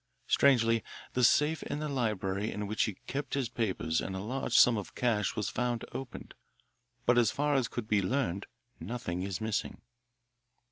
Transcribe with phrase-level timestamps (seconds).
[0.25, 4.57] Strangely, the safe in the library in which he kept his papers and a large
[4.57, 6.33] sum of cash was found opened,
[7.05, 8.47] but as far as could be learned
[8.79, 9.79] nothing is missing.